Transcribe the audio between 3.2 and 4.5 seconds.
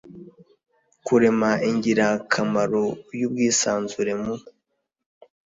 ubwisanzure mu